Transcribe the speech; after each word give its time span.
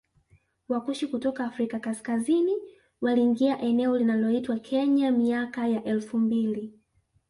Wakushi 0.69 1.07
kutoka 1.07 1.45
Afrika 1.45 1.79
kaskazini 1.79 2.55
waliingia 3.01 3.59
eneo 3.61 3.97
linaloitwa 3.97 4.59
Kenya 4.59 5.11
miaka 5.11 5.67
ya 5.67 5.83
elfu 5.83 6.17
mbili 6.17 6.73